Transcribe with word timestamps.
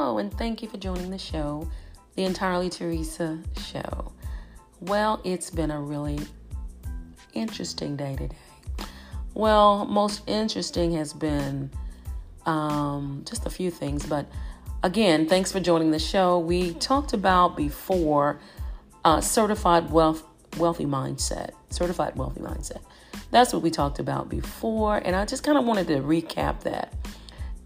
Hello, 0.00 0.18
and 0.18 0.32
thank 0.32 0.62
you 0.62 0.68
for 0.68 0.76
joining 0.76 1.10
the 1.10 1.18
show, 1.18 1.68
the 2.14 2.22
Entirely 2.22 2.70
Teresa 2.70 3.36
Show. 3.66 4.12
Well, 4.78 5.20
it's 5.24 5.50
been 5.50 5.72
a 5.72 5.80
really 5.80 6.20
interesting 7.34 7.96
day 7.96 8.14
today. 8.14 8.36
Well, 9.34 9.86
most 9.86 10.22
interesting 10.28 10.92
has 10.92 11.12
been 11.12 11.72
um, 12.46 13.24
just 13.28 13.44
a 13.44 13.50
few 13.50 13.72
things, 13.72 14.06
but 14.06 14.26
again, 14.84 15.26
thanks 15.26 15.50
for 15.50 15.58
joining 15.58 15.90
the 15.90 15.98
show. 15.98 16.38
We 16.38 16.74
talked 16.74 17.12
about 17.12 17.56
before 17.56 18.38
uh, 19.04 19.20
certified 19.20 19.90
wealth 19.90 20.22
wealthy 20.58 20.86
mindset, 20.86 21.50
certified 21.70 22.14
wealthy 22.14 22.40
mindset. 22.40 22.82
That's 23.32 23.52
what 23.52 23.62
we 23.62 23.70
talked 23.72 23.98
about 23.98 24.28
before, 24.28 24.98
and 24.98 25.16
I 25.16 25.24
just 25.24 25.42
kind 25.42 25.58
of 25.58 25.64
wanted 25.64 25.88
to 25.88 25.94
recap 25.94 26.60
that. 26.60 26.94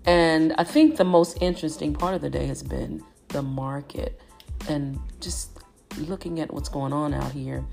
And 0.04 0.52
I 0.58 0.64
think 0.64 0.96
the 0.96 1.04
most 1.04 1.38
interesting 1.40 1.94
part 1.94 2.14
of 2.14 2.22
the 2.22 2.30
day 2.30 2.46
has 2.46 2.62
been 2.62 3.02
the 3.28 3.42
market 3.42 4.20
and 4.68 4.98
just 5.20 5.50
looking 5.98 6.40
at 6.40 6.52
what's 6.52 6.68
going 6.68 6.92
on 6.92 7.14
out 7.14 7.32
here. 7.32 7.64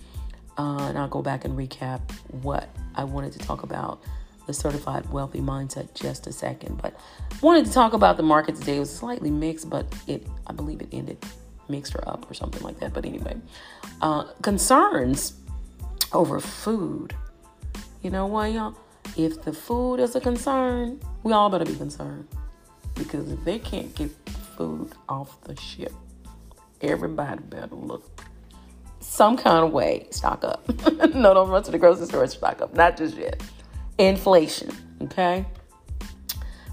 Uh, 0.57 0.87
and 0.89 0.97
I'll 0.97 1.07
go 1.07 1.21
back 1.21 1.45
and 1.45 1.57
recap 1.57 2.11
what 2.41 2.69
I 2.95 3.03
wanted 3.03 3.31
to 3.33 3.39
talk 3.39 3.63
about 3.63 4.03
the 4.49 4.53
certified 4.53 5.07
wealthy 5.11 5.41
mindset 5.41 5.93
just 5.93 6.25
a 6.25 6.33
second. 6.33 6.81
But 6.81 6.99
wanted 7.41 7.67
to 7.67 7.71
talk 7.71 7.93
about 7.93 8.17
the 8.17 8.23
market 8.23 8.55
today. 8.55 8.77
It 8.77 8.79
was 8.79 8.93
slightly 8.93 9.29
mixed, 9.29 9.69
but 9.69 9.85
it 10.07 10.25
I 10.47 10.53
believe 10.53 10.81
it 10.81 10.89
ended 10.91 11.23
mixed 11.69 11.93
or 11.95 12.07
up 12.09 12.29
or 12.29 12.33
something 12.33 12.63
like 12.63 12.79
that. 12.79 12.91
But 12.91 13.05
anyway, 13.05 13.37
uh, 14.01 14.23
concerns 14.41 15.33
over 16.13 16.39
food. 16.39 17.15
You 18.01 18.09
know 18.09 18.25
what, 18.25 18.51
y'all? 18.51 18.75
If 19.15 19.43
the 19.43 19.53
food 19.53 19.99
is 19.99 20.15
a 20.15 20.19
concern, 20.19 20.99
we 21.23 21.33
all 21.33 21.49
better 21.49 21.65
be 21.65 21.75
concerned. 21.75 22.27
Because 22.95 23.31
if 23.31 23.43
they 23.45 23.59
can't 23.59 23.93
get 23.95 24.11
food 24.57 24.91
off 25.07 25.39
the 25.41 25.55
ship, 25.55 25.93
everybody 26.81 27.41
better 27.43 27.75
look 27.75 28.19
some 28.99 29.37
kind 29.37 29.65
of 29.65 29.71
way, 29.71 30.07
stock 30.11 30.43
up. 30.43 30.67
no, 31.15 31.33
don't 31.33 31.49
run 31.49 31.63
to 31.63 31.71
the 31.71 31.77
grocery 31.77 32.05
store 32.05 32.23
and 32.23 32.31
stock 32.31 32.61
up. 32.61 32.73
Not 32.73 32.97
just 32.97 33.17
yet. 33.17 33.41
Inflation, 33.97 34.71
okay? 35.01 35.45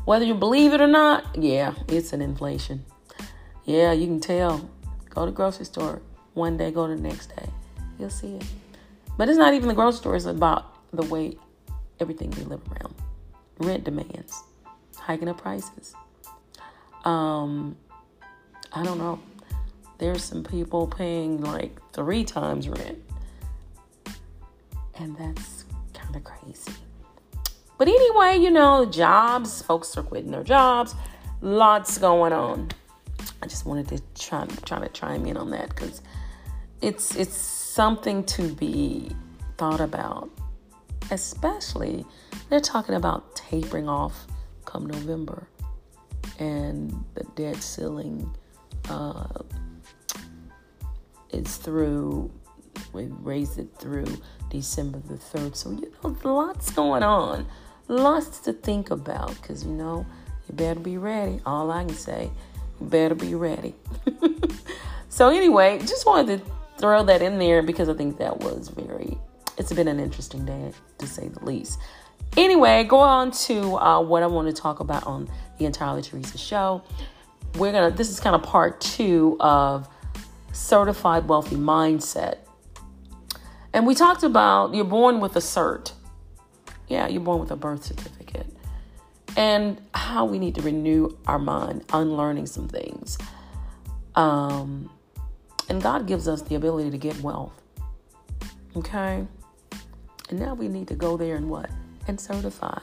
Whether 0.04 0.24
you 0.24 0.34
believe 0.34 0.72
it 0.72 0.80
or 0.80 0.86
not, 0.86 1.24
yeah, 1.36 1.74
it's 1.88 2.12
an 2.12 2.22
inflation. 2.22 2.84
Yeah, 3.64 3.92
you 3.92 4.06
can 4.06 4.20
tell. 4.20 4.70
Go 5.10 5.24
to 5.24 5.30
the 5.30 5.36
grocery 5.36 5.64
store 5.64 6.02
one 6.34 6.56
day, 6.56 6.70
go 6.70 6.86
to 6.86 6.94
the 6.94 7.00
next 7.00 7.34
day. 7.34 7.48
You'll 7.98 8.10
see 8.10 8.36
it. 8.36 8.44
But 9.16 9.28
it's 9.28 9.38
not 9.38 9.54
even 9.54 9.68
the 9.68 9.74
grocery 9.74 9.98
store, 9.98 10.16
it's 10.16 10.26
about 10.26 10.76
the 10.92 11.02
way 11.02 11.36
everything 11.98 12.30
we 12.30 12.44
live 12.44 12.60
around. 12.70 12.85
Rent 13.58 13.84
demands, 13.84 14.42
hiking 14.96 15.28
up 15.28 15.38
prices. 15.38 15.94
Um, 17.04 17.76
I 18.72 18.82
don't 18.82 18.98
know. 18.98 19.20
There's 19.98 20.22
some 20.22 20.44
people 20.44 20.86
paying 20.86 21.40
like 21.40 21.80
three 21.92 22.24
times 22.24 22.68
rent. 22.68 22.98
And 24.98 25.16
that's 25.16 25.64
kind 25.94 26.14
of 26.16 26.24
crazy. 26.24 26.72
But 27.78 27.88
anyway, 27.88 28.38
you 28.38 28.50
know, 28.50 28.86
jobs, 28.86 29.62
folks 29.62 29.96
are 29.96 30.02
quitting 30.02 30.30
their 30.30 30.42
jobs, 30.42 30.94
lots 31.40 31.98
going 31.98 32.32
on. 32.32 32.70
I 33.42 33.46
just 33.46 33.66
wanted 33.66 33.88
to 33.88 34.02
try 34.18 34.46
try 34.64 34.80
to 34.80 34.88
chime 34.88 35.26
in 35.26 35.36
on 35.36 35.50
that 35.50 35.68
because 35.70 36.00
it's 36.80 37.14
it's 37.16 37.36
something 37.36 38.24
to 38.24 38.48
be 38.54 39.10
thought 39.58 39.80
about 39.80 40.30
especially 41.10 42.04
they're 42.48 42.60
talking 42.60 42.94
about 42.94 43.34
tapering 43.36 43.88
off 43.88 44.26
come 44.64 44.86
November 44.86 45.48
and 46.38 47.04
the 47.14 47.24
debt 47.34 47.56
ceiling 47.56 48.34
uh, 48.88 49.26
is 51.30 51.56
through 51.56 52.30
we 52.92 53.04
raised 53.06 53.58
it 53.58 53.68
through 53.78 54.06
December 54.50 54.98
the 55.06 55.14
3rd 55.14 55.56
so 55.56 55.70
you 55.70 55.92
know 56.02 56.16
lots 56.24 56.70
going 56.72 57.02
on. 57.02 57.46
Lots 57.88 58.40
to 58.40 58.52
think 58.52 58.90
about 58.90 59.34
because 59.40 59.64
you 59.64 59.72
know 59.72 60.04
you 60.48 60.54
better 60.54 60.80
be 60.80 60.98
ready. 60.98 61.40
All 61.46 61.70
I 61.70 61.84
can 61.84 61.94
say 61.94 62.30
you 62.80 62.86
better 62.86 63.14
be 63.14 63.34
ready. 63.34 63.74
So 65.16 65.30
anyway 65.30 65.78
just 65.78 66.04
wanted 66.04 66.44
to 66.44 66.52
throw 66.76 67.02
that 67.04 67.22
in 67.22 67.38
there 67.38 67.62
because 67.62 67.88
I 67.88 67.94
think 67.94 68.18
that 68.18 68.40
was 68.40 68.68
very 68.68 69.16
it's 69.58 69.72
been 69.72 69.88
an 69.88 70.00
interesting 70.00 70.44
day 70.44 70.72
to 70.98 71.06
say 71.06 71.28
the 71.28 71.44
least. 71.44 71.78
Anyway, 72.36 72.84
go 72.84 72.98
on 72.98 73.30
to 73.30 73.76
uh, 73.76 74.00
what 74.00 74.22
I 74.22 74.26
want 74.26 74.54
to 74.54 74.62
talk 74.62 74.80
about 74.80 75.06
on 75.06 75.28
the 75.58 75.64
Entirely 75.64 76.02
Teresa 76.02 76.36
show. 76.36 76.82
We're 77.56 77.72
gonna. 77.72 77.90
This 77.90 78.10
is 78.10 78.20
kind 78.20 78.34
of 78.34 78.42
part 78.42 78.80
two 78.80 79.36
of 79.40 79.88
certified 80.52 81.28
wealthy 81.28 81.56
mindset, 81.56 82.38
and 83.72 83.86
we 83.86 83.94
talked 83.94 84.22
about 84.22 84.74
you're 84.74 84.84
born 84.84 85.20
with 85.20 85.36
a 85.36 85.40
cert. 85.40 85.92
Yeah, 86.88 87.08
you're 87.08 87.22
born 87.22 87.40
with 87.40 87.50
a 87.50 87.56
birth 87.56 87.84
certificate, 87.84 88.46
and 89.36 89.80
how 89.94 90.26
we 90.26 90.38
need 90.38 90.54
to 90.56 90.62
renew 90.62 91.16
our 91.26 91.38
mind, 91.38 91.84
unlearning 91.92 92.46
some 92.46 92.68
things. 92.68 93.16
Um, 94.14 94.90
and 95.68 95.82
God 95.82 96.06
gives 96.06 96.28
us 96.28 96.42
the 96.42 96.54
ability 96.54 96.90
to 96.90 96.98
get 96.98 97.20
wealth. 97.22 97.60
Okay. 98.76 99.26
And 100.28 100.40
now 100.40 100.54
we 100.54 100.68
need 100.68 100.88
to 100.88 100.94
go 100.94 101.16
there 101.16 101.36
and 101.36 101.48
what? 101.48 101.70
And 102.08 102.20
certify. 102.20 102.80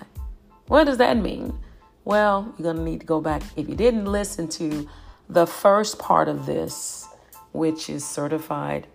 What 0.67 0.85
does 0.85 0.97
that 0.97 1.17
mean? 1.17 1.57
Well, 2.05 2.53
you're 2.57 2.63
going 2.63 2.77
to 2.77 2.83
need 2.83 3.01
to 3.01 3.05
go 3.05 3.21
back. 3.21 3.43
If 3.55 3.67
you 3.67 3.75
didn't 3.75 4.05
listen 4.05 4.47
to 4.49 4.87
the 5.29 5.45
first 5.45 5.99
part 5.99 6.27
of 6.27 6.45
this, 6.45 7.07
which 7.51 7.89
is 7.89 8.05
certified 8.05 8.87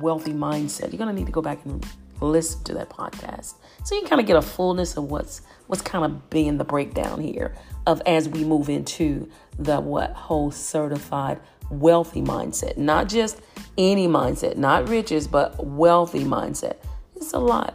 wealthy 0.00 0.32
mindset, 0.32 0.92
you're 0.92 0.98
going 0.98 1.08
to 1.08 1.14
need 1.14 1.26
to 1.26 1.32
go 1.32 1.42
back 1.42 1.64
and 1.64 1.84
listen 2.20 2.62
to 2.64 2.74
that 2.74 2.88
podcast. 2.88 3.54
So 3.84 3.94
you 3.94 4.02
can 4.02 4.10
kind 4.10 4.20
of 4.20 4.26
get 4.26 4.36
a 4.36 4.42
fullness 4.42 4.96
of 4.96 5.10
what's 5.10 5.42
what's 5.66 5.82
kind 5.82 6.04
of 6.04 6.30
being 6.30 6.58
the 6.58 6.64
breakdown 6.64 7.20
here 7.20 7.54
of 7.86 8.00
as 8.06 8.28
we 8.28 8.44
move 8.44 8.68
into 8.68 9.28
the 9.58 9.80
what 9.80 10.12
whole 10.12 10.50
certified 10.50 11.40
wealthy 11.70 12.22
mindset. 12.22 12.76
Not 12.76 13.08
just 13.08 13.40
any 13.76 14.06
mindset, 14.06 14.56
not 14.56 14.88
riches, 14.88 15.26
but 15.26 15.64
wealthy 15.64 16.24
mindset. 16.24 16.76
It's 17.16 17.32
a 17.32 17.38
lot 17.38 17.74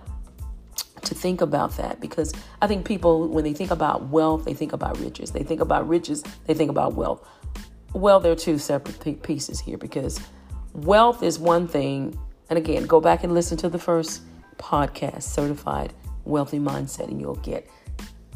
to 1.07 1.15
think 1.15 1.41
about 1.41 1.77
that 1.77 1.99
because 1.99 2.33
I 2.61 2.67
think 2.67 2.85
people, 2.85 3.27
when 3.27 3.43
they 3.43 3.53
think 3.53 3.71
about 3.71 4.07
wealth, 4.07 4.45
they 4.45 4.53
think 4.53 4.73
about 4.73 4.99
riches. 4.99 5.31
They 5.31 5.43
think 5.43 5.61
about 5.61 5.87
riches, 5.87 6.23
they 6.45 6.53
think 6.53 6.69
about 6.69 6.95
wealth. 6.95 7.27
Well, 7.93 8.19
there 8.19 8.31
are 8.31 8.35
two 8.35 8.57
separate 8.57 9.23
pieces 9.23 9.59
here 9.59 9.77
because 9.77 10.19
wealth 10.73 11.23
is 11.23 11.39
one 11.39 11.67
thing. 11.67 12.17
And 12.49 12.57
again, 12.57 12.85
go 12.85 13.01
back 13.01 13.23
and 13.23 13.33
listen 13.33 13.57
to 13.57 13.69
the 13.69 13.79
first 13.79 14.21
podcast, 14.57 15.23
Certified 15.23 15.93
Wealthy 16.25 16.59
Mindset, 16.59 17.07
and 17.07 17.19
you'll 17.19 17.35
get 17.35 17.69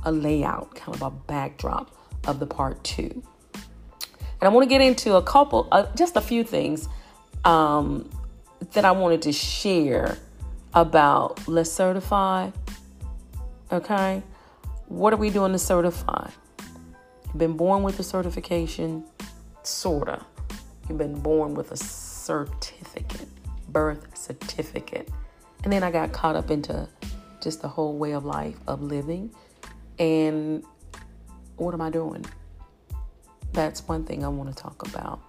a 0.03 0.11
layout, 0.11 0.75
kind 0.75 0.95
of 0.95 1.01
a 1.01 1.11
backdrop 1.11 1.95
of 2.25 2.39
the 2.39 2.47
part 2.47 2.83
two. 2.83 3.23
And 3.53 4.47
I 4.47 4.49
want 4.49 4.67
to 4.67 4.69
get 4.69 4.81
into 4.81 5.15
a 5.15 5.21
couple, 5.21 5.67
uh, 5.71 5.85
just 5.95 6.15
a 6.15 6.21
few 6.21 6.43
things 6.43 6.89
um, 7.45 8.09
that 8.73 8.85
I 8.85 8.91
wanted 8.91 9.21
to 9.23 9.31
share 9.31 10.17
about 10.73 11.47
let's 11.47 11.71
certify. 11.71 12.49
Okay? 13.71 14.21
What 14.87 15.13
are 15.13 15.17
we 15.17 15.29
doing 15.29 15.53
to 15.53 15.59
certify? 15.59 16.29
You've 17.25 17.37
been 17.37 17.55
born 17.55 17.83
with 17.83 17.99
a 17.99 18.03
certification, 18.03 19.05
sorta. 19.63 20.25
You've 20.89 20.97
been 20.97 21.19
born 21.21 21.53
with 21.53 21.71
a 21.71 21.77
certificate, 21.77 23.29
birth 23.69 24.17
certificate. 24.17 25.09
And 25.63 25.71
then 25.71 25.83
I 25.83 25.91
got 25.91 26.11
caught 26.11 26.35
up 26.35 26.51
into 26.51 26.87
just 27.41 27.61
the 27.61 27.69
whole 27.69 27.97
way 27.97 28.11
of 28.11 28.25
life 28.25 28.57
of 28.67 28.81
living. 28.81 29.31
And 29.97 30.65
what 31.55 31.73
am 31.73 31.81
I 31.81 31.89
doing? 31.89 32.25
That's 33.53 33.87
one 33.87 34.03
thing 34.03 34.25
I 34.25 34.27
want 34.27 34.55
to 34.55 34.61
talk 34.61 34.85
about. 34.87 35.21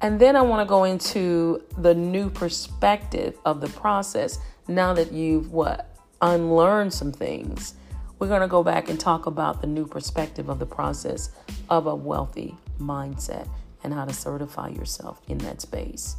And 0.00 0.18
then 0.18 0.34
I 0.34 0.42
want 0.42 0.66
to 0.66 0.68
go 0.68 0.84
into 0.84 1.62
the 1.78 1.94
new 1.94 2.30
perspective 2.30 3.38
of 3.44 3.60
the 3.60 3.68
process 3.68 4.38
now 4.66 4.94
that 4.94 5.12
you've 5.12 5.52
what 5.52 5.89
unlearned 6.20 6.92
some 6.92 7.12
things. 7.12 7.74
We're 8.18 8.28
going 8.28 8.42
to 8.42 8.48
go 8.48 8.62
back 8.62 8.88
and 8.88 9.00
talk 9.00 9.26
about 9.26 9.60
the 9.60 9.66
new 9.66 9.86
perspective 9.86 10.48
of 10.48 10.58
the 10.58 10.66
process 10.66 11.30
of 11.70 11.86
a 11.86 11.94
wealthy 11.94 12.56
mindset 12.78 13.48
and 13.82 13.94
how 13.94 14.04
to 14.04 14.12
certify 14.12 14.68
yourself 14.68 15.20
in 15.28 15.38
that 15.38 15.60
space. 15.60 16.16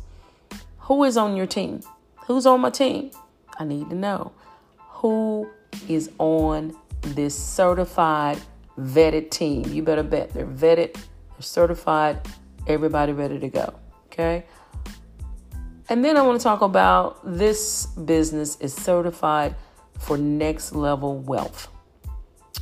Who 0.80 1.04
is 1.04 1.16
on 1.16 1.36
your 1.36 1.46
team? 1.46 1.82
Who's 2.26 2.46
on 2.46 2.62
my 2.62 2.72
team? 2.72 3.12
I 3.60 3.66
need 3.66 3.90
to 3.90 3.96
know 3.96 4.32
who 4.78 5.50
is 5.88 6.12
on 6.18 6.76
this 7.02 7.38
certified 7.38 8.40
vetted 8.80 9.30
team. 9.30 9.66
You 9.66 9.84
better 9.84 10.04
bet 10.04 10.34
they're 10.34 10.46
vetted, 10.46 10.94
they're 10.94 11.42
certified, 11.42 12.20
everybody 12.68 13.14
ready 13.14 13.40
to 13.40 13.50
go. 13.50 13.74
Okay. 14.08 14.46
And 15.90 16.06
then 16.06 16.18
I 16.18 16.22
want 16.22 16.40
to 16.40 16.44
talk 16.44 16.62
about 16.62 17.20
this 17.26 17.86
business 17.86 18.58
is 18.58 18.74
certified 18.74 19.56
for 20.02 20.18
next 20.18 20.74
level 20.74 21.20
wealth. 21.20 21.68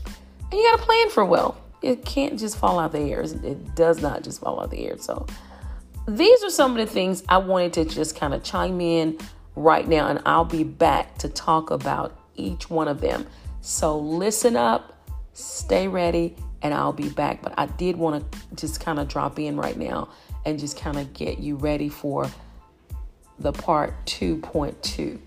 And 0.05 0.53
you 0.53 0.71
got 0.71 0.79
to 0.79 0.85
plan 0.85 1.09
for 1.09 1.25
wealth. 1.25 1.59
it 1.81 2.03
can't 2.03 2.37
just 2.37 2.57
fall 2.57 2.79
out 2.79 2.91
the 2.91 2.99
air. 2.99 3.21
It 3.21 3.75
does 3.75 4.01
not 4.01 4.23
just 4.23 4.41
fall 4.41 4.61
out 4.61 4.71
the 4.71 4.85
air. 4.85 4.97
So 4.97 5.25
these 6.07 6.43
are 6.43 6.49
some 6.49 6.71
of 6.71 6.77
the 6.77 6.91
things 6.91 7.23
I 7.29 7.37
wanted 7.37 7.73
to 7.73 7.85
just 7.85 8.15
kind 8.15 8.33
of 8.33 8.43
chime 8.43 8.81
in 8.81 9.17
right 9.55 9.87
now, 9.87 10.07
and 10.07 10.21
I'll 10.25 10.45
be 10.45 10.63
back 10.63 11.17
to 11.19 11.29
talk 11.29 11.71
about 11.71 12.19
each 12.35 12.69
one 12.69 12.87
of 12.87 13.01
them. 13.01 13.27
So 13.61 13.97
listen 13.99 14.55
up, 14.55 14.97
stay 15.33 15.87
ready, 15.87 16.35
and 16.61 16.73
I'll 16.73 16.93
be 16.93 17.09
back. 17.09 17.41
But 17.41 17.53
I 17.57 17.67
did 17.67 17.95
want 17.95 18.31
to 18.31 18.39
just 18.55 18.81
kind 18.81 18.99
of 18.99 19.07
drop 19.07 19.39
in 19.39 19.55
right 19.57 19.77
now 19.77 20.09
and 20.45 20.59
just 20.59 20.77
kind 20.77 20.97
of 20.97 21.13
get 21.13 21.39
you 21.39 21.55
ready 21.55 21.89
for 21.89 22.29
the 23.37 23.51
part 23.51 24.05
2.2 24.05 25.19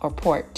or 0.00 0.10
part 0.10 0.54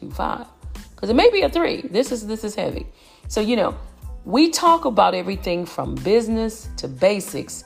2.25 0.00 0.46
because 0.94 1.10
it 1.10 1.14
may 1.14 1.30
be 1.30 1.42
a 1.42 1.48
3 1.48 1.82
this 1.90 2.12
is 2.12 2.26
this 2.26 2.44
is 2.44 2.54
heavy. 2.54 2.86
So 3.28 3.40
you 3.40 3.56
know 3.56 3.76
we 4.24 4.50
talk 4.50 4.84
about 4.84 5.14
everything 5.14 5.64
from 5.64 5.94
business 5.96 6.68
to 6.76 6.88
basics 6.88 7.64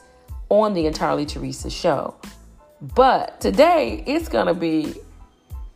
on 0.49 0.73
the 0.73 0.85
entirely 0.85 1.25
teresa 1.25 1.69
show. 1.69 2.15
But 2.81 3.41
today 3.41 4.03
it's 4.07 4.29
to 4.29 4.53
be 4.53 4.95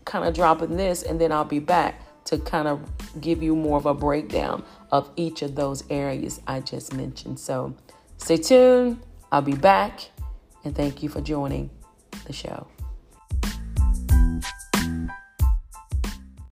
kind 0.05 0.25
of 0.25 0.33
dropping 0.33 0.77
this 0.77 1.03
and 1.03 1.19
then 1.19 1.33
i'll 1.33 1.43
be 1.43 1.59
back 1.59 2.01
to 2.23 2.37
kind 2.37 2.67
of 2.67 2.79
give 3.19 3.43
you 3.43 3.53
more 3.53 3.77
of 3.77 3.85
a 3.85 3.93
breakdown 3.93 4.63
of 4.91 5.09
each 5.17 5.41
of 5.41 5.55
those 5.55 5.83
areas 5.89 6.39
i 6.47 6.59
just 6.59 6.93
mentioned. 6.93 7.39
So 7.39 7.75
stay 8.17 8.37
tuned. 8.37 9.01
I'll 9.31 9.41
be 9.41 9.55
back 9.55 10.09
and 10.63 10.75
thank 10.75 11.03
you 11.03 11.09
for 11.09 11.21
joining 11.21 11.69
the 12.25 12.33
show. 12.33 12.67